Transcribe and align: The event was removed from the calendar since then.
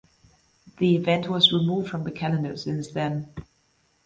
The 0.79 0.95
event 0.95 1.27
was 1.29 1.53
removed 1.53 1.91
from 1.91 2.05
the 2.05 2.11
calendar 2.11 2.57
since 2.57 2.87
then. 2.91 3.31